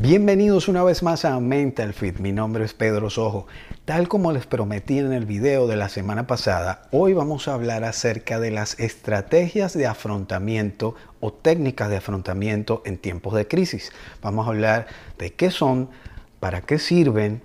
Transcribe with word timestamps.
Bienvenidos 0.00 0.68
una 0.68 0.84
vez 0.84 1.02
más 1.02 1.24
a 1.24 1.40
Mental 1.40 1.92
Fit. 1.92 2.20
Mi 2.20 2.30
nombre 2.30 2.64
es 2.64 2.72
Pedro 2.72 3.10
Sojo. 3.10 3.48
Tal 3.84 4.06
como 4.06 4.30
les 4.30 4.46
prometí 4.46 5.00
en 5.00 5.12
el 5.12 5.26
video 5.26 5.66
de 5.66 5.74
la 5.74 5.88
semana 5.88 6.28
pasada, 6.28 6.82
hoy 6.92 7.14
vamos 7.14 7.48
a 7.48 7.54
hablar 7.54 7.82
acerca 7.82 8.38
de 8.38 8.52
las 8.52 8.78
estrategias 8.78 9.76
de 9.76 9.88
afrontamiento 9.88 10.94
o 11.18 11.32
técnicas 11.32 11.90
de 11.90 11.96
afrontamiento 11.96 12.80
en 12.86 12.96
tiempos 12.96 13.34
de 13.34 13.48
crisis. 13.48 13.90
Vamos 14.22 14.46
a 14.46 14.50
hablar 14.50 14.86
de 15.18 15.32
qué 15.32 15.50
son, 15.50 15.90
para 16.38 16.60
qué 16.60 16.78
sirven, 16.78 17.42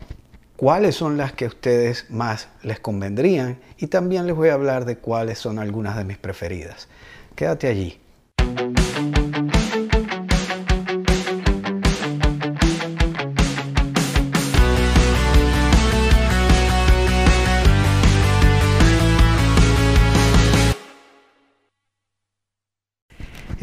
cuáles 0.55 0.93
son 0.93 1.17
las 1.17 1.33
que 1.33 1.45
a 1.45 1.47
ustedes 1.47 2.05
más 2.11 2.49
les 2.61 2.79
convendrían 2.79 3.57
y 3.79 3.87
también 3.87 4.27
les 4.27 4.35
voy 4.35 4.49
a 4.49 4.53
hablar 4.53 4.85
de 4.85 4.99
cuáles 4.99 5.39
son 5.39 5.57
algunas 5.57 5.97
de 5.97 6.03
mis 6.03 6.19
preferidas. 6.19 6.87
Quédate 7.35 7.65
allí. 7.65 8.02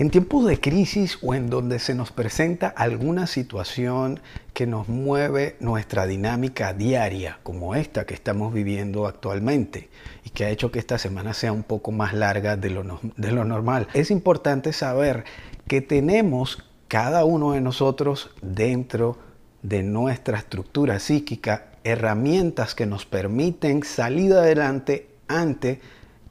En 0.00 0.08
tiempos 0.08 0.46
de 0.46 0.58
crisis 0.58 1.18
o 1.20 1.34
en 1.34 1.50
donde 1.50 1.78
se 1.78 1.94
nos 1.94 2.10
presenta 2.10 2.68
alguna 2.68 3.26
situación 3.26 4.18
que 4.54 4.66
nos 4.66 4.88
mueve 4.88 5.56
nuestra 5.60 6.06
dinámica 6.06 6.72
diaria, 6.72 7.38
como 7.42 7.74
esta 7.74 8.06
que 8.06 8.14
estamos 8.14 8.54
viviendo 8.54 9.06
actualmente 9.06 9.90
y 10.24 10.30
que 10.30 10.46
ha 10.46 10.48
hecho 10.48 10.72
que 10.72 10.78
esta 10.78 10.96
semana 10.96 11.34
sea 11.34 11.52
un 11.52 11.64
poco 11.64 11.92
más 11.92 12.14
larga 12.14 12.56
de 12.56 12.70
lo, 12.70 13.44
normal, 13.44 13.88
es 13.92 14.10
importante 14.10 14.72
saber 14.72 15.24
que 15.68 15.82
tenemos 15.82 16.64
cada 16.88 17.26
uno 17.26 17.52
de 17.52 17.60
nosotros 17.60 18.30
dentro 18.40 19.18
de 19.60 19.82
nuestra 19.82 20.38
estructura 20.38 20.98
psíquica 20.98 21.72
herramientas 21.84 22.74
que 22.74 22.86
nos 22.86 23.04
permiten 23.04 23.82
salir 23.82 24.32
adelante 24.32 25.10
ante 25.28 25.82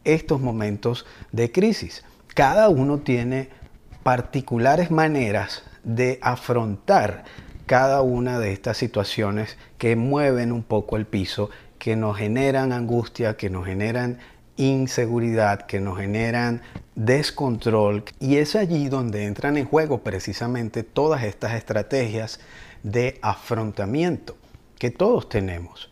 estos 0.05 0.41
momentos 0.41 1.05
de 1.31 1.51
crisis. 1.51 2.03
Cada 2.33 2.69
uno 2.69 2.99
tiene 2.99 3.58
particulares 4.03 4.91
maneras 4.91 5.63
de 5.83 6.19
afrontar 6.21 7.23
cada 7.65 8.01
una 8.01 8.39
de 8.39 8.51
estas 8.51 8.77
situaciones 8.77 9.57
que 9.77 9.95
mueven 9.95 10.51
un 10.51 10.63
poco 10.63 10.97
el 10.97 11.05
piso, 11.05 11.49
que 11.77 11.95
nos 11.95 12.17
generan 12.17 12.71
angustia, 12.71 13.37
que 13.37 13.49
nos 13.49 13.65
generan 13.65 14.17
inseguridad, 14.57 15.61
que 15.67 15.79
nos 15.79 15.97
generan 15.97 16.61
descontrol. 16.95 18.03
Y 18.19 18.37
es 18.37 18.55
allí 18.55 18.89
donde 18.89 19.25
entran 19.25 19.55
en 19.57 19.65
juego 19.65 19.99
precisamente 19.99 20.83
todas 20.83 21.23
estas 21.23 21.53
estrategias 21.53 22.39
de 22.83 23.19
afrontamiento 23.21 24.35
que 24.77 24.91
todos 24.91 25.29
tenemos. 25.29 25.89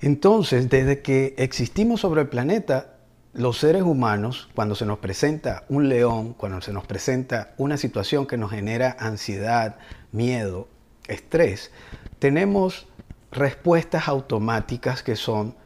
Entonces, 0.00 0.68
desde 0.68 1.00
que 1.00 1.34
existimos 1.38 2.00
sobre 2.00 2.22
el 2.22 2.28
planeta, 2.28 2.93
los 3.34 3.58
seres 3.58 3.82
humanos, 3.82 4.48
cuando 4.54 4.74
se 4.74 4.86
nos 4.86 4.98
presenta 4.98 5.64
un 5.68 5.88
león, 5.88 6.34
cuando 6.34 6.60
se 6.60 6.72
nos 6.72 6.86
presenta 6.86 7.52
una 7.56 7.76
situación 7.76 8.26
que 8.26 8.36
nos 8.36 8.50
genera 8.50 8.96
ansiedad, 8.98 9.76
miedo, 10.12 10.68
estrés, 11.08 11.72
tenemos 12.20 12.86
respuestas 13.32 14.06
automáticas 14.06 15.02
que 15.02 15.16
son 15.16 15.56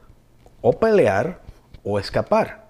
o 0.62 0.78
pelear 0.78 1.42
o 1.84 1.98
escapar. 1.98 2.68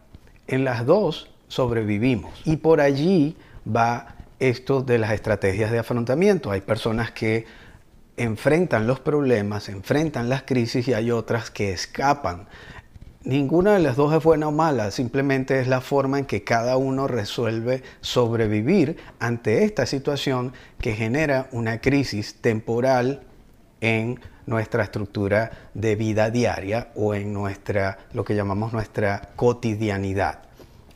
En 0.49 0.65
las 0.65 0.85
dos 0.85 1.31
sobrevivimos. 1.47 2.43
Y 2.45 2.57
por 2.57 2.81
allí 2.81 3.37
va 3.65 4.17
esto 4.41 4.83
de 4.83 4.99
las 4.99 5.13
estrategias 5.13 5.71
de 5.71 5.79
afrontamiento. 5.79 6.51
Hay 6.51 6.61
personas 6.61 7.13
que 7.13 7.47
enfrentan 8.17 8.87
los 8.87 8.99
problemas, 8.99 9.69
enfrentan 9.69 10.29
las 10.29 10.43
crisis 10.43 10.89
y 10.89 10.95
hay 10.95 11.13
otras 11.13 11.51
que 11.51 11.73
escapan 11.73 12.49
Ninguna 13.25 13.75
de 13.75 13.81
las 13.81 13.97
dos 13.97 14.15
es 14.15 14.23
buena 14.23 14.47
o 14.47 14.53
mala, 14.53 14.93
simplemente 14.93 15.61
es 15.61 15.67
la 15.67 15.81
forma 15.81 16.21
en 16.21 16.25
que 16.25 16.45
cada 16.45 16.77
uno 16.77 17.09
resuelve 17.09 17.83
sobrevivir 18.01 18.97
ante 19.19 19.65
esta 19.65 19.87
situación 19.87 20.53
que 20.81 20.95
genera 20.95 21.49
una 21.51 21.81
crisis 21.81 22.37
temporal 22.41 23.23
en 23.81 24.21
nuestra 24.47 24.85
estructura 24.85 25.51
de 25.75 25.97
vida 25.97 26.31
diaria 26.31 26.93
o 26.95 27.13
en 27.13 27.33
nuestra 27.33 27.99
lo 28.13 28.25
que 28.25 28.37
llamamos 28.37 28.73
nuestra 28.73 29.31
cotidianidad. 29.35 30.48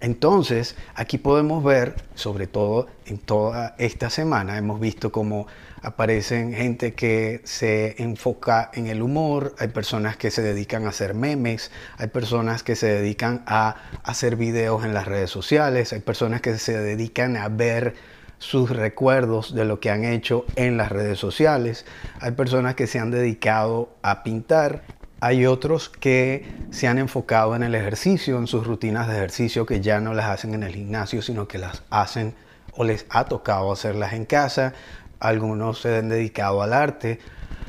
Entonces, 0.03 0.75
aquí 0.97 1.17
podemos 1.17 1.63
ver, 1.63 1.95
sobre 2.17 2.49
todo 2.49 2.89
en 3.07 3.19
toda 3.19 3.77
esta 3.79 4.11
semana, 4.11 4.59
hemos 4.59 4.81
visto 4.81 5.13
cómo 5.13 5.47
aparecen 5.81 6.53
gente 6.53 6.95
que 6.95 7.41
se 7.45 8.03
enfoca 8.03 8.73
en 8.75 8.89
el 8.89 9.01
humor, 9.01 9.55
hay 9.61 9.69
personas 9.69 10.17
que 10.17 10.33
se 10.33 10.43
dedican 10.43 10.87
a 10.87 10.89
hacer 10.89 11.15
memes, 11.15 11.71
hay 11.99 12.09
personas 12.09 12.65
que 12.65 12.75
se 12.75 12.89
dedican 12.89 13.45
a 13.47 13.77
hacer 14.03 14.35
videos 14.35 14.85
en 14.85 14.93
las 14.93 15.07
redes 15.07 15.31
sociales, 15.31 15.93
hay 15.93 16.01
personas 16.01 16.41
que 16.41 16.59
se 16.59 16.77
dedican 16.77 17.37
a 17.37 17.49
ver 17.49 17.95
sus 18.39 18.71
recuerdos 18.71 19.55
de 19.55 19.65
lo 19.65 19.79
que 19.79 19.91
han 19.91 20.05
hecho 20.05 20.47
en 20.57 20.79
las 20.79 20.91
redes 20.91 21.21
sociales, 21.21 21.87
hay 22.19 22.33
personas 22.33 22.75
que 22.75 22.89
se 22.89 22.99
han 22.99 23.13
dedicado 23.13 23.95
a 24.03 24.25
pintar, 24.25 24.83
hay 25.23 25.47
otros 25.47 25.89
que 25.89 26.45
se 26.71 26.89
han 26.89 26.99
enfocado 26.99 27.57
en 27.57 27.63
el 27.63 27.75
ejercicio, 27.75 28.39
en 28.39 28.47
sus 28.47 28.67
rutinas 28.67 29.09
de 29.09 29.15
ejercicio 29.15 29.65
que 29.65 29.81
ya 29.81 30.01
no 30.01 30.13
las 30.13 30.27
hacen 30.27 30.53
en 30.53 30.65
el 30.65 30.75
gimnasio, 30.75 31.23
sino 31.23 31.49
que 31.49 31.59
las 31.59 31.83
hacen 31.91 32.35
o 32.75 32.85
les 32.85 33.07
ha 33.09 33.25
tocado 33.25 33.73
hacerlas 33.73 34.13
en 34.13 34.25
casa 34.25 34.75
algunos 35.23 35.81
se 35.81 35.97
han 35.97 36.09
dedicado 36.09 36.63
al 36.63 36.73
arte, 36.73 37.21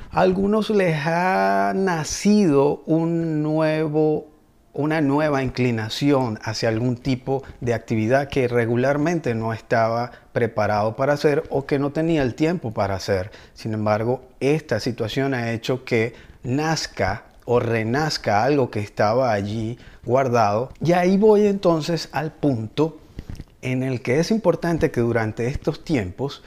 algunos 0.09 0.71
les 0.71 1.05
ha 1.05 1.73
nacido 1.75 2.81
un 2.87 3.43
nuevo, 3.43 4.27
una 4.73 5.01
nueva 5.01 5.43
inclinación 5.43 6.39
hacia 6.41 6.69
algún 6.69 6.97
tipo 6.97 7.43
de 7.61 7.75
actividad 7.75 8.27
que 8.27 8.47
regularmente 8.47 9.35
no 9.35 9.53
estaba 9.53 10.11
preparado 10.31 10.95
para 10.95 11.13
hacer 11.13 11.43
o 11.51 11.67
que 11.67 11.77
no 11.77 11.91
tenía 11.91 12.23
el 12.23 12.33
tiempo 12.33 12.73
para 12.73 12.95
hacer. 12.95 13.29
Sin 13.53 13.73
embargo, 13.73 14.23
esta 14.39 14.79
situación 14.79 15.35
ha 15.35 15.51
hecho 15.51 15.85
que 15.85 16.15
nazca 16.41 17.25
o 17.45 17.59
renazca 17.59 18.43
algo 18.43 18.69
que 18.71 18.79
estaba 18.79 19.31
allí 19.31 19.77
guardado. 20.05 20.71
Y 20.81 20.93
ahí 20.93 21.17
voy 21.17 21.47
entonces 21.47 22.09
al 22.11 22.31
punto 22.31 22.99
en 23.61 23.83
el 23.83 24.01
que 24.01 24.19
es 24.19 24.31
importante 24.31 24.91
que 24.91 25.01
durante 25.01 25.47
estos 25.47 25.83
tiempos 25.83 26.43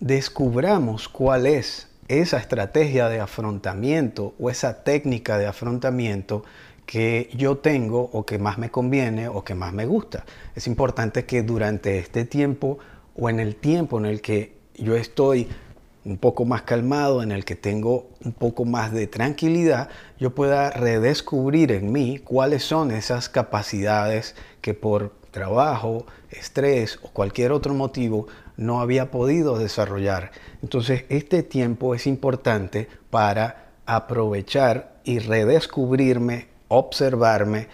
descubramos 0.00 1.08
cuál 1.08 1.46
es 1.46 1.88
esa 2.08 2.38
estrategia 2.38 3.08
de 3.08 3.20
afrontamiento 3.20 4.34
o 4.38 4.50
esa 4.50 4.84
técnica 4.84 5.38
de 5.38 5.46
afrontamiento 5.46 6.44
que 6.86 7.28
yo 7.34 7.58
tengo 7.58 8.08
o 8.12 8.24
que 8.24 8.38
más 8.38 8.58
me 8.58 8.70
conviene 8.70 9.28
o 9.28 9.42
que 9.42 9.56
más 9.56 9.72
me 9.72 9.86
gusta. 9.86 10.24
Es 10.54 10.68
importante 10.68 11.24
que 11.24 11.42
durante 11.42 11.98
este 11.98 12.24
tiempo 12.24 12.78
o 13.16 13.28
en 13.28 13.40
el 13.40 13.56
tiempo 13.56 13.98
en 13.98 14.06
el 14.06 14.20
que 14.20 14.54
yo 14.76 14.94
estoy 14.94 15.48
un 16.06 16.18
poco 16.18 16.44
más 16.44 16.62
calmado, 16.62 17.20
en 17.20 17.32
el 17.32 17.44
que 17.44 17.56
tengo 17.56 18.06
un 18.24 18.32
poco 18.32 18.64
más 18.64 18.92
de 18.92 19.08
tranquilidad, 19.08 19.88
yo 20.20 20.36
pueda 20.36 20.70
redescubrir 20.70 21.72
en 21.72 21.90
mí 21.90 22.18
cuáles 22.18 22.62
son 22.62 22.92
esas 22.92 23.28
capacidades 23.28 24.36
que 24.60 24.72
por 24.72 25.14
trabajo, 25.32 26.06
estrés 26.30 27.00
o 27.02 27.08
cualquier 27.08 27.50
otro 27.50 27.74
motivo 27.74 28.28
no 28.56 28.80
había 28.80 29.10
podido 29.10 29.58
desarrollar. 29.58 30.30
Entonces 30.62 31.04
este 31.08 31.42
tiempo 31.42 31.92
es 31.94 32.06
importante 32.06 32.88
para 33.10 33.72
aprovechar 33.84 35.00
y 35.02 35.18
redescubrirme, 35.18 36.46
observarme 36.68 37.66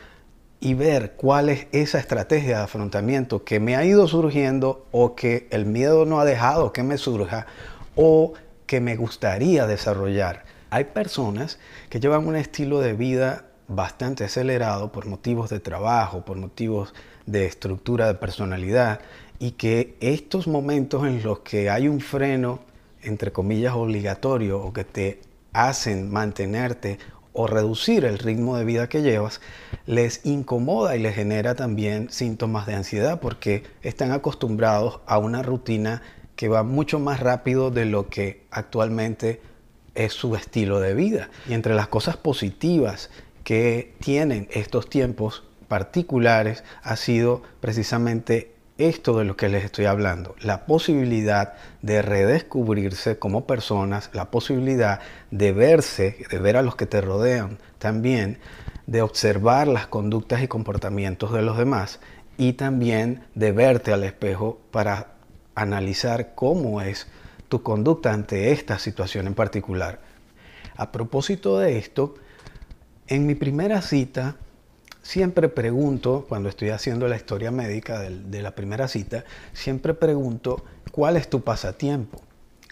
y 0.58 0.72
ver 0.72 1.12
cuál 1.16 1.50
es 1.50 1.66
esa 1.72 1.98
estrategia 1.98 2.58
de 2.58 2.62
afrontamiento 2.62 3.44
que 3.44 3.60
me 3.60 3.76
ha 3.76 3.84
ido 3.84 4.08
surgiendo 4.08 4.86
o 4.90 5.14
que 5.14 5.48
el 5.50 5.66
miedo 5.66 6.06
no 6.06 6.18
ha 6.18 6.24
dejado 6.24 6.72
que 6.72 6.82
me 6.82 6.98
surja 6.98 7.46
o 7.94 8.34
que 8.66 8.80
me 8.80 8.96
gustaría 8.96 9.66
desarrollar. 9.66 10.44
Hay 10.70 10.84
personas 10.84 11.58
que 11.90 12.00
llevan 12.00 12.26
un 12.26 12.36
estilo 12.36 12.80
de 12.80 12.94
vida 12.94 13.44
bastante 13.68 14.24
acelerado 14.24 14.92
por 14.92 15.06
motivos 15.06 15.50
de 15.50 15.60
trabajo, 15.60 16.24
por 16.24 16.36
motivos 16.36 16.94
de 17.26 17.46
estructura 17.46 18.06
de 18.06 18.14
personalidad 18.14 19.00
y 19.38 19.52
que 19.52 19.96
estos 20.00 20.46
momentos 20.46 21.06
en 21.06 21.22
los 21.22 21.40
que 21.40 21.70
hay 21.70 21.88
un 21.88 22.00
freno, 22.00 22.60
entre 23.02 23.32
comillas, 23.32 23.74
obligatorio 23.74 24.62
o 24.62 24.72
que 24.72 24.84
te 24.84 25.20
hacen 25.52 26.10
mantenerte 26.10 26.98
o 27.32 27.46
reducir 27.46 28.04
el 28.04 28.18
ritmo 28.18 28.56
de 28.56 28.64
vida 28.64 28.88
que 28.88 29.02
llevas, 29.02 29.40
les 29.86 30.24
incomoda 30.24 30.96
y 30.96 31.00
les 31.00 31.14
genera 31.14 31.54
también 31.54 32.10
síntomas 32.10 32.66
de 32.66 32.74
ansiedad 32.74 33.20
porque 33.20 33.64
están 33.82 34.12
acostumbrados 34.12 35.00
a 35.06 35.18
una 35.18 35.42
rutina 35.42 36.02
que 36.36 36.48
va 36.48 36.62
mucho 36.62 36.98
más 36.98 37.20
rápido 37.20 37.70
de 37.70 37.84
lo 37.84 38.08
que 38.08 38.44
actualmente 38.50 39.40
es 39.94 40.12
su 40.12 40.34
estilo 40.34 40.80
de 40.80 40.94
vida. 40.94 41.30
Y 41.48 41.54
entre 41.54 41.74
las 41.74 41.88
cosas 41.88 42.16
positivas 42.16 43.10
que 43.44 43.94
tienen 44.00 44.48
estos 44.50 44.88
tiempos 44.88 45.44
particulares 45.68 46.64
ha 46.82 46.96
sido 46.96 47.42
precisamente 47.60 48.52
esto 48.78 49.18
de 49.18 49.24
lo 49.24 49.36
que 49.36 49.48
les 49.48 49.64
estoy 49.64 49.84
hablando, 49.84 50.34
la 50.40 50.66
posibilidad 50.66 51.54
de 51.82 52.02
redescubrirse 52.02 53.18
como 53.18 53.46
personas, 53.46 54.10
la 54.12 54.30
posibilidad 54.30 55.00
de 55.30 55.52
verse, 55.52 56.16
de 56.30 56.38
ver 56.38 56.56
a 56.56 56.62
los 56.62 56.74
que 56.74 56.86
te 56.86 57.00
rodean 57.00 57.58
también, 57.78 58.38
de 58.86 59.02
observar 59.02 59.68
las 59.68 59.86
conductas 59.86 60.42
y 60.42 60.48
comportamientos 60.48 61.32
de 61.32 61.42
los 61.42 61.56
demás 61.58 62.00
y 62.36 62.54
también 62.54 63.24
de 63.34 63.52
verte 63.52 63.92
al 63.92 64.04
espejo 64.04 64.58
para 64.70 65.11
analizar 65.54 66.34
cómo 66.34 66.80
es 66.80 67.06
tu 67.48 67.62
conducta 67.62 68.12
ante 68.12 68.52
esta 68.52 68.78
situación 68.78 69.26
en 69.26 69.34
particular. 69.34 70.00
A 70.76 70.90
propósito 70.90 71.58
de 71.58 71.78
esto, 71.78 72.14
en 73.08 73.26
mi 73.26 73.34
primera 73.34 73.82
cita 73.82 74.36
siempre 75.02 75.48
pregunto, 75.48 76.24
cuando 76.28 76.48
estoy 76.48 76.70
haciendo 76.70 77.08
la 77.08 77.16
historia 77.16 77.50
médica 77.50 78.00
de, 78.00 78.42
la 78.42 78.52
primera 78.52 78.88
cita, 78.88 79.24
siempre 79.52 79.94
pregunto, 79.94 80.64
¿cuál 80.92 81.16
es 81.16 81.28
tu 81.28 81.42
pasatiempo? 81.42 82.22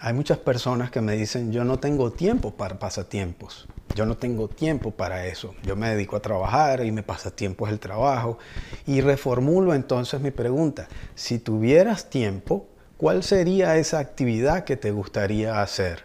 Hay 0.00 0.14
muchas 0.14 0.38
personas 0.38 0.90
que 0.90 1.02
me 1.02 1.14
dicen, 1.14 1.52
yo 1.52 1.64
no 1.64 1.78
tengo 1.78 2.10
tiempo 2.10 2.52
para 2.52 2.78
pasatiempos, 2.78 3.68
yo 3.94 4.06
no 4.06 4.16
tengo 4.16 4.48
tiempo 4.48 4.92
para 4.92 5.26
eso, 5.26 5.54
yo 5.62 5.76
me 5.76 5.90
dedico 5.90 6.16
a 6.16 6.22
trabajar 6.22 6.82
y 6.86 6.90
mi 6.90 7.02
pasatiempo 7.02 7.66
es 7.66 7.72
el 7.72 7.80
trabajo. 7.80 8.38
Y 8.86 9.02
reformulo 9.02 9.74
entonces 9.74 10.22
mi 10.22 10.30
pregunta, 10.30 10.88
si 11.14 11.38
tuvieras 11.38 12.08
tiempo, 12.08 12.66
¿cuál 13.00 13.23
sería 13.23 13.79
esa 13.79 13.99
actividad 13.99 14.64
que 14.64 14.76
te 14.76 14.91
gustaría 14.91 15.62
hacer? 15.62 16.05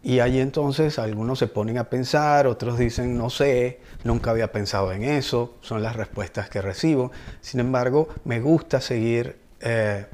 Y 0.00 0.20
ahí 0.20 0.38
entonces 0.38 1.00
algunos 1.00 1.40
se 1.40 1.48
ponen 1.48 1.76
a 1.76 1.90
pensar, 1.90 2.46
otros 2.46 2.78
dicen, 2.78 3.18
no 3.18 3.30
sé, 3.30 3.80
nunca 4.04 4.30
había 4.30 4.52
pensado 4.52 4.92
en 4.92 5.02
eso, 5.02 5.56
son 5.60 5.82
las 5.82 5.96
respuestas 5.96 6.48
que 6.48 6.62
recibo. 6.62 7.10
Sin 7.40 7.58
embargo, 7.58 8.06
me 8.24 8.38
gusta 8.38 8.80
seguir 8.80 9.40
eh, 9.60 10.06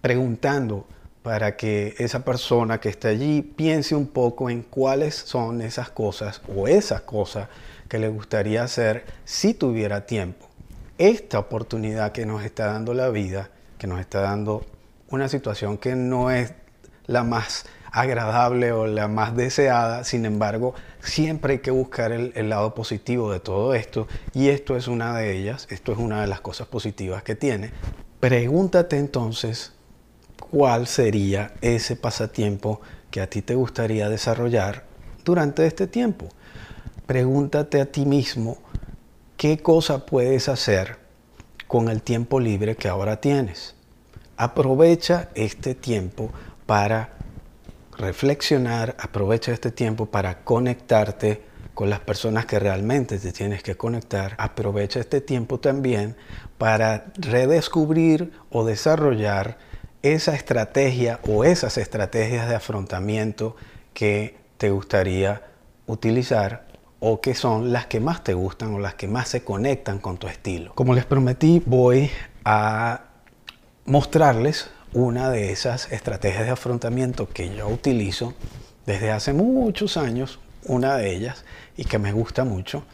preguntando 0.00 0.84
para 1.22 1.56
que 1.56 1.94
esa 1.98 2.24
persona 2.24 2.80
que 2.80 2.88
está 2.88 3.06
allí 3.06 3.42
piense 3.42 3.94
un 3.94 4.08
poco 4.08 4.50
en 4.50 4.62
cuáles 4.62 5.14
son 5.14 5.62
esas 5.62 5.90
cosas 5.90 6.42
o 6.56 6.66
esas 6.66 7.02
cosas 7.02 7.48
que 7.88 8.00
le 8.00 8.08
gustaría 8.08 8.64
hacer 8.64 9.04
si 9.24 9.54
tuviera 9.54 10.06
tiempo. 10.06 10.48
Esta 10.98 11.38
oportunidad 11.38 12.10
que 12.10 12.26
nos 12.26 12.42
está 12.42 12.66
dando 12.66 12.94
la 12.94 13.10
vida, 13.10 13.50
que 13.78 13.86
nos 13.86 14.00
está 14.00 14.22
dando 14.22 14.66
una 15.10 15.28
situación 15.28 15.78
que 15.78 15.94
no 15.94 16.30
es 16.30 16.54
la 17.06 17.22
más 17.22 17.66
agradable 17.92 18.72
o 18.72 18.86
la 18.86 19.08
más 19.08 19.34
deseada, 19.36 20.04
sin 20.04 20.26
embargo, 20.26 20.74
siempre 21.00 21.54
hay 21.54 21.58
que 21.60 21.70
buscar 21.70 22.12
el, 22.12 22.48
lado 22.48 22.74
positivo 22.74 23.32
de 23.32 23.40
todo 23.40 23.74
esto 23.74 24.06
y 24.34 24.48
esto 24.48 24.76
es 24.76 24.88
una 24.88 25.16
de 25.16 25.36
ellas, 25.38 25.66
esto 25.70 25.92
es 25.92 25.98
una 25.98 26.20
de 26.20 26.26
las 26.26 26.40
cosas 26.40 26.66
positivas 26.66 27.22
que 27.22 27.34
tiene. 27.34 27.70
Pregúntate 28.20 28.98
entonces 28.98 29.72
cuál 30.50 30.86
sería 30.86 31.54
ese 31.60 31.96
pasatiempo 31.96 32.80
que 33.10 33.20
a 33.20 33.30
ti 33.30 33.40
te 33.40 33.54
gustaría 33.54 34.08
desarrollar 34.08 34.84
durante 35.24 35.66
este 35.66 35.86
tiempo. 35.86 36.28
Pregúntate 37.06 37.80
a 37.80 37.86
ti 37.86 38.04
mismo 38.04 38.58
qué 39.36 39.58
cosa 39.58 40.04
puedes 40.04 40.48
hacer 40.48 40.98
con 41.66 41.88
el 41.88 42.02
tiempo 42.02 42.40
libre 42.40 42.76
que 42.76 42.88
ahora 42.88 43.20
tienes. 43.20 43.75
Aprovecha 44.36 45.30
este 45.34 45.74
tiempo 45.74 46.30
para 46.66 47.10
reflexionar, 47.96 48.94
aprovecha 48.98 49.52
este 49.52 49.70
tiempo 49.70 50.06
para 50.06 50.44
conectarte 50.44 51.42
con 51.72 51.90
las 51.90 52.00
personas 52.00 52.46
que 52.46 52.58
realmente 52.58 53.18
te 53.18 53.32
tienes 53.32 53.62
que 53.62 53.76
conectar. 53.76 54.34
Aprovecha 54.38 55.00
este 55.00 55.20
tiempo 55.20 55.58
también 55.60 56.16
para 56.58 57.06
redescubrir 57.16 58.32
o 58.50 58.64
desarrollar 58.64 59.58
esa 60.02 60.34
estrategia 60.34 61.20
o 61.26 61.44
esas 61.44 61.78
estrategias 61.78 62.48
de 62.48 62.54
afrontamiento 62.54 63.56
que 63.92 64.36
te 64.56 64.70
gustaría 64.70 65.42
utilizar 65.86 66.66
o 67.00 67.20
que 67.20 67.34
son 67.34 67.72
las 67.72 67.86
que 67.86 68.00
más 68.00 68.24
te 68.24 68.34
gustan 68.34 68.74
o 68.74 68.78
las 68.78 68.94
que 68.94 69.08
más 69.08 69.28
se 69.28 69.44
conectan 69.44 69.98
con 69.98 70.16
tu 70.16 70.28
estilo. 70.28 70.74
Como 70.74 70.94
les 70.94 71.04
prometí, 71.04 71.62
voy 71.64 72.10
a 72.44 73.05
mostrarles 73.86 74.68
una 74.92 75.30
de 75.30 75.52
esas 75.52 75.92
estrategias 75.92 76.44
de 76.44 76.50
afrontamiento 76.50 77.28
que 77.28 77.54
yo 77.54 77.68
utilizo 77.68 78.34
desde 78.84 79.12
hace 79.12 79.32
muchos 79.32 79.96
años, 79.96 80.38
una 80.64 80.96
de 80.96 81.14
ellas, 81.14 81.44
y 81.76 81.84
que 81.84 81.98
me 81.98 82.12
gusta 82.12 82.44
mucho. 82.44 82.84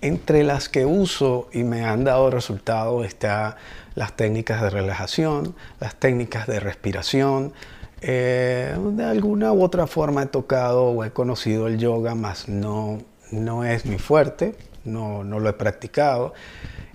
Entre 0.00 0.44
las 0.44 0.68
que 0.68 0.86
uso 0.86 1.48
y 1.52 1.64
me 1.64 1.84
han 1.84 2.04
dado 2.04 2.30
resultado 2.30 3.02
está 3.02 3.56
las 3.96 4.14
técnicas 4.14 4.62
de 4.62 4.70
relajación, 4.70 5.56
las 5.80 5.96
técnicas 5.96 6.46
de 6.46 6.60
respiración. 6.60 7.52
Eh, 8.00 8.76
de 8.92 9.04
alguna 9.04 9.52
u 9.52 9.64
otra 9.64 9.88
forma 9.88 10.22
he 10.22 10.26
tocado 10.26 10.84
o 10.84 11.04
he 11.04 11.10
conocido 11.10 11.66
el 11.66 11.78
yoga, 11.78 12.14
mas 12.14 12.48
no, 12.48 12.98
no 13.32 13.64
es 13.64 13.86
mi 13.86 13.98
fuerte, 13.98 14.54
no, 14.84 15.24
no 15.24 15.40
lo 15.40 15.48
he 15.48 15.52
practicado. 15.54 16.32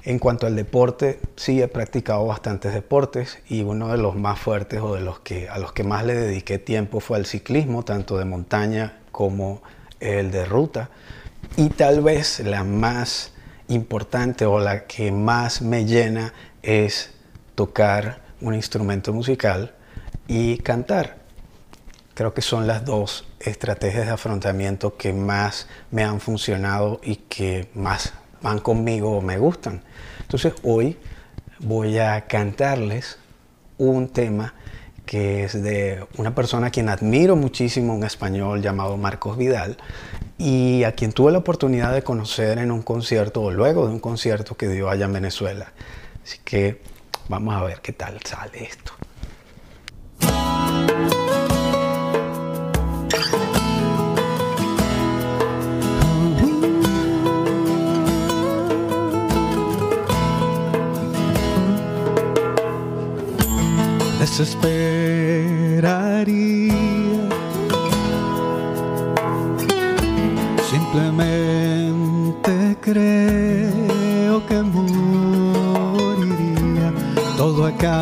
En 0.05 0.19
cuanto 0.19 0.47
al 0.47 0.55
deporte, 0.57 1.21
sí 1.37 1.61
he 1.61 1.69
practicado 1.69 2.25
bastantes 2.25 2.73
deportes 2.73 3.39
y 3.47 3.63
uno 3.63 3.87
de 3.87 3.97
los 3.97 4.17
más 4.17 4.37
fuertes 4.37 4.81
o 4.81 4.95
de 4.95 5.01
los 5.01 5.21
que 5.21 5.47
a 5.47 5.57
los 5.59 5.71
que 5.71 5.85
más 5.85 6.03
le 6.03 6.13
dediqué 6.13 6.59
tiempo 6.59 6.99
fue 6.99 7.17
al 7.17 7.25
ciclismo, 7.25 7.83
tanto 7.83 8.17
de 8.17 8.25
montaña 8.25 8.99
como 9.13 9.63
el 10.01 10.29
de 10.31 10.43
ruta. 10.43 10.89
Y 11.55 11.69
tal 11.69 12.01
vez 12.01 12.41
la 12.41 12.65
más 12.65 13.31
importante 13.69 14.45
o 14.45 14.59
la 14.59 14.87
que 14.87 15.13
más 15.13 15.61
me 15.61 15.85
llena 15.85 16.33
es 16.63 17.11
tocar 17.55 18.23
un 18.41 18.55
instrumento 18.55 19.13
musical 19.13 19.73
y 20.27 20.57
cantar. 20.57 21.15
Creo 22.13 22.33
que 22.33 22.41
son 22.41 22.67
las 22.67 22.83
dos 22.83 23.25
estrategias 23.39 24.07
de 24.07 24.11
afrontamiento 24.11 24.97
que 24.97 25.13
más 25.13 25.69
me 25.91 26.03
han 26.03 26.19
funcionado 26.19 26.99
y 27.03 27.15
que 27.15 27.69
más 27.73 28.13
van 28.43 28.59
conmigo 28.59 29.17
o 29.17 29.21
me 29.21 29.39
gustan. 29.39 29.81
Entonces 30.21 30.53
hoy 30.61 30.97
voy 31.59 31.97
a 31.97 32.27
cantarles 32.27 33.17
un 33.77 34.09
tema 34.09 34.53
que 35.05 35.43
es 35.43 35.61
de 35.61 36.05
una 36.17 36.33
persona 36.33 36.67
a 36.67 36.69
quien 36.69 36.89
admiro 36.89 37.35
muchísimo, 37.35 37.93
un 37.93 38.03
español 38.03 38.61
llamado 38.61 38.95
Marcos 38.97 39.37
Vidal, 39.37 39.77
y 40.37 40.83
a 40.83 40.93
quien 40.93 41.11
tuve 41.11 41.31
la 41.31 41.39
oportunidad 41.39 41.93
de 41.93 42.03
conocer 42.03 42.57
en 42.57 42.71
un 42.71 42.81
concierto 42.81 43.41
o 43.41 43.51
luego 43.51 43.87
de 43.87 43.93
un 43.93 43.99
concierto 43.99 44.55
que 44.55 44.67
dio 44.67 44.89
allá 44.89 45.05
en 45.05 45.13
Venezuela. 45.13 45.73
Así 46.23 46.39
que 46.43 46.81
vamos 47.27 47.55
a 47.55 47.63
ver 47.63 47.81
qué 47.81 47.91
tal 47.91 48.19
sale 48.23 48.63
esto. 48.63 48.93
Desesperaría. 64.37 66.73
Simplemente 70.71 72.77
creo 72.81 74.43
que 74.47 74.63
moriría, 74.63 74.87
todo 77.37 77.67
acabaría. 77.67 77.93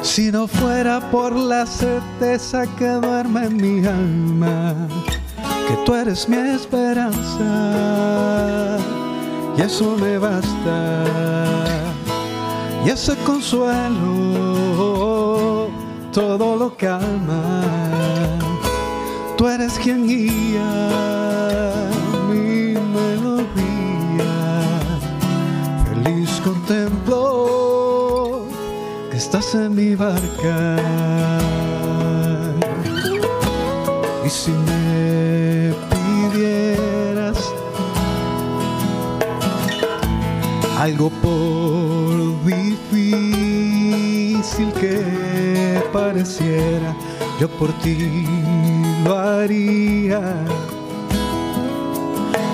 Si 0.00 0.32
no 0.32 0.48
fuera 0.48 1.10
por 1.10 1.36
la 1.36 1.66
certeza 1.66 2.64
que 2.78 2.88
duerme 2.88 3.48
en 3.48 3.56
mi 3.56 3.86
alma, 3.86 4.88
que 5.68 5.76
tú 5.84 5.94
eres 5.94 6.26
mi 6.26 6.38
esperanza 6.38 7.16
y 9.56 9.62
eso 9.62 9.96
me 9.96 10.18
basta. 10.18 11.04
Y 12.84 12.90
ese 12.90 13.16
consuelo 13.24 13.70
todo 16.12 16.56
lo 16.56 16.76
calma. 16.76 17.62
Tú 19.36 19.48
eres 19.48 19.78
quien 19.78 20.06
guía 20.06 20.90
mi 22.30 22.74
melodía. 22.96 24.34
Feliz 25.88 26.40
contemplo 26.42 28.44
que 29.10 29.16
estás 29.16 29.54
en 29.54 29.74
mi 29.74 29.94
barca. 29.94 30.76
Algo 40.86 41.10
por 41.10 42.44
difícil 42.44 43.18
que 44.80 45.82
pareciera, 45.92 46.94
yo 47.40 47.48
por 47.48 47.72
ti 47.80 48.24
lo 49.04 49.18
haría. 49.18 50.20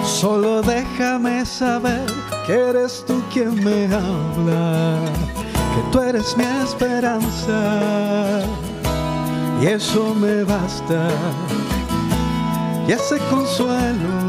Solo 0.03 0.63
déjame 0.63 1.45
saber 1.45 2.07
que 2.47 2.55
eres 2.55 3.05
tú 3.07 3.23
quien 3.31 3.63
me 3.63 3.85
habla, 3.85 4.99
que 5.75 5.83
tú 5.93 6.01
eres 6.01 6.35
mi 6.39 6.45
esperanza 6.65 8.41
y 9.61 9.67
eso 9.67 10.15
me 10.15 10.43
basta 10.45 11.11
y 12.89 12.93
ese 12.93 13.19
consuelo 13.31 14.22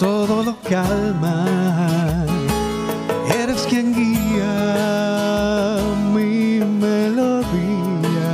todo 0.00 0.42
lo 0.42 0.56
calma. 0.66 1.44
Eres 3.38 3.66
quien 3.68 3.92
guía 3.94 5.76
mi 6.14 6.64
melodía. 6.64 8.32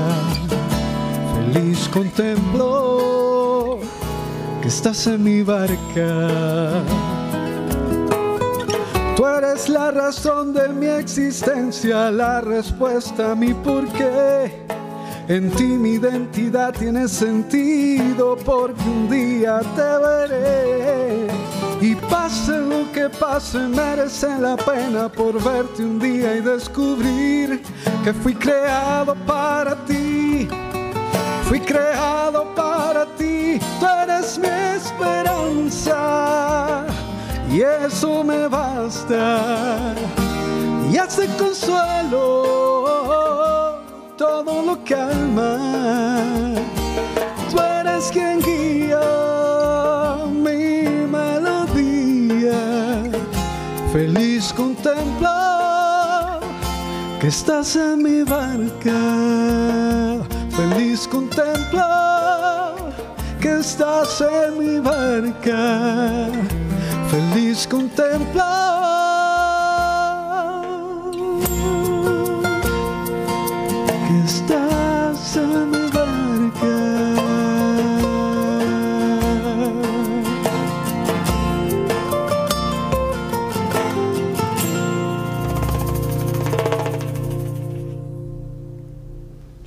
Feliz 1.34 1.88
contemplo 1.88 3.80
que 4.62 4.68
estás 4.68 5.08
en 5.08 5.24
mi 5.24 5.42
barca. 5.42 6.84
Tú 9.16 9.26
eres 9.26 9.68
la 9.68 9.90
razón 9.90 10.52
de 10.52 10.68
mi 10.68 10.86
existencia, 10.86 12.12
la 12.12 12.40
respuesta 12.42 13.32
a 13.32 13.34
mi 13.34 13.52
porqué. 13.52 14.64
En 15.26 15.50
ti 15.50 15.64
mi 15.64 15.94
identidad 15.94 16.72
tiene 16.72 17.08
sentido 17.08 18.36
porque 18.44 18.82
un 18.82 19.10
día 19.10 19.60
te 19.74 19.98
veré. 20.06 20.65
Pase 22.10 22.58
lo 22.58 22.90
que 22.92 23.08
pase, 23.08 23.58
merece 23.58 24.28
la 24.38 24.56
pena 24.56 25.08
por 25.08 25.42
verte 25.42 25.82
un 25.82 25.98
día 25.98 26.36
y 26.36 26.40
descubrir 26.40 27.62
que 28.04 28.12
fui 28.12 28.34
creado 28.34 29.14
para 29.26 29.74
ti. 29.86 30.48
Fui 31.44 31.60
creado 31.60 32.44
para 32.54 33.06
ti, 33.16 33.58
tú 33.78 33.86
eres 33.86 34.38
mi 34.38 34.48
esperanza 34.76 35.96
y 37.50 37.60
eso 37.60 38.24
me 38.24 38.48
basta. 38.48 39.94
Y 40.90 40.96
hace 40.98 41.26
consuelo 41.36 42.16
todo 44.16 44.62
lo 44.62 44.78
calma. 44.84 45.75
Que 57.26 57.30
estás 57.30 57.74
en 57.74 58.04
mi 58.04 58.22
barca. 58.22 59.00
Feliz 60.56 61.08
contemplo 61.08 61.82
que 63.40 63.58
estás 63.58 64.20
en 64.20 64.58
mi 64.60 64.78
barca. 64.78 66.30
Feliz 67.10 67.66
contemplo 67.66 68.85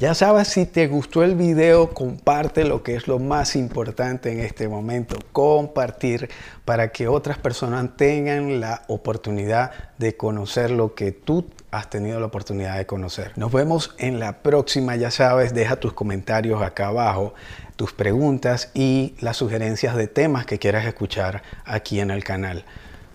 Ya 0.10 0.16
sabes, 0.16 0.48
si 0.48 0.66
te 0.66 0.88
gustó 0.88 1.24
el 1.24 1.36
video, 1.36 1.92
comparte 1.92 2.63
lo 2.63 2.82
que 2.82 2.96
es 2.96 3.08
lo 3.08 3.20
más 3.20 3.56
importante 3.56 4.32
en 4.32 4.39
este 4.39 4.68
momento, 4.68 5.20
compartir 5.32 6.32
para 6.66 6.92
que 6.92 7.08
otras 7.08 7.38
personas 7.38 7.96
tengan 7.96 8.60
la 8.60 8.82
oportunidad 8.88 9.72
de 10.00 10.18
conocer 10.18 10.72
lo 10.72 10.96
que 10.96 11.12
tú 11.12 11.46
has 11.70 11.92
tenido 11.92 12.20
la 12.20 12.25
oportunidad 12.25 12.78
de 12.78 12.88
conocer. 12.88 13.34
Nos 13.36 13.51
vemos 13.51 13.94
en 14.00 14.20
la 14.20 14.39
próxima, 14.42 14.96
ya 14.96 15.12
sabes, 15.12 15.54
deja 15.54 15.75
tus 15.75 15.94
comentarios 15.94 16.63
acá 16.63 16.88
abajo, 16.88 17.36
tus 17.75 17.94
preguntas 17.94 18.72
y 18.74 19.13
las 19.20 19.38
sugerencias 19.38 19.96
de 19.96 20.08
temas 20.08 20.48
que 20.48 20.58
quieras 20.58 20.88
escuchar 20.88 21.44
aquí 21.66 22.00
en 22.00 22.10
el 22.10 22.24
canal. 22.24 22.66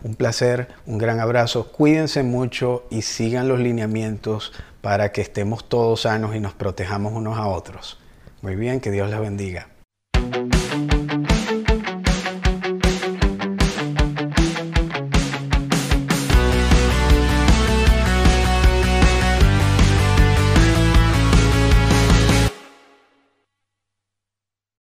Un 0.04 0.14
placer, 0.14 0.68
un 0.86 0.98
gran 0.98 1.18
abrazo, 1.18 1.72
cuídense 1.72 2.22
mucho 2.22 2.84
y 2.88 3.02
sigan 3.02 3.48
los 3.48 3.58
lineamientos 3.58 4.52
para 4.84 5.12
que 5.12 5.22
estemos 5.22 5.66
todos 5.66 6.02
sanos 6.02 6.36
y 6.36 6.40
nos 6.40 6.52
protejamos 6.52 7.14
unos 7.14 7.38
a 7.38 7.46
otros. 7.46 7.98
Muy 8.42 8.54
bien, 8.54 8.80
que 8.80 8.90
Dios 8.90 9.08
les 9.08 9.18
bendiga. 9.18 9.73